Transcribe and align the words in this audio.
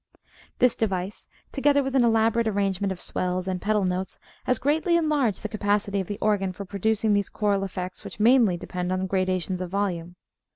This 0.57 0.75
device, 0.75 1.27
together 1.51 1.83
with 1.83 1.95
an 1.95 2.03
elaborate 2.03 2.47
arrangement 2.47 2.91
of 2.91 2.99
swells 2.99 3.47
and 3.47 3.61
pedal 3.61 3.83
notes, 3.85 4.19
has 4.45 4.57
greatly 4.57 4.97
enlarged 4.97 5.43
the 5.43 5.47
capacity 5.47 5.99
of 5.99 6.07
the 6.07 6.17
organ 6.19 6.53
for 6.53 6.65
producing 6.65 7.13
those 7.13 7.29
choral 7.29 7.63
effects 7.63 8.03
which 8.03 8.19
mainly 8.19 8.57
depend 8.57 8.91
upon 8.91 9.05
gradations 9.05 9.61
of 9.61 9.69
volume. 9.69 10.15